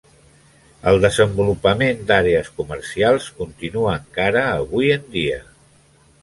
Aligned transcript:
El 0.91 0.95
desenvolupament 1.01 2.01
d'àrees 2.11 2.49
comercials 2.61 3.27
continua 3.43 3.93
encara 3.99 4.43
avui 4.57 4.91
en 4.97 5.07
dia. 5.19 5.39